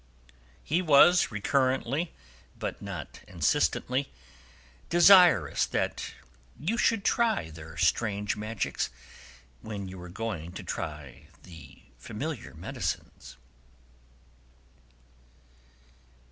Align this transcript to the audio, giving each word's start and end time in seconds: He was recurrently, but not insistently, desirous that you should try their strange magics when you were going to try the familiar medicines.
He 0.63 0.81
was 0.81 1.29
recurrently, 1.31 2.11
but 2.57 2.81
not 2.81 3.19
insistently, 3.27 4.11
desirous 4.89 5.67
that 5.67 6.15
you 6.59 6.75
should 6.75 7.05
try 7.05 7.51
their 7.51 7.77
strange 7.77 8.35
magics 8.35 8.89
when 9.61 9.87
you 9.87 9.99
were 9.99 10.09
going 10.09 10.53
to 10.53 10.63
try 10.63 11.27
the 11.43 11.83
familiar 11.99 12.55
medicines. 12.55 13.37